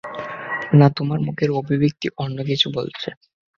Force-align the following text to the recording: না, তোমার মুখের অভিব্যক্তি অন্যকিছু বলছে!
না, 0.79 0.87
তোমার 0.97 1.19
মুখের 1.27 1.49
অভিব্যক্তি 1.59 2.07
অন্যকিছু 2.17 2.67
বলছে! 2.77 3.09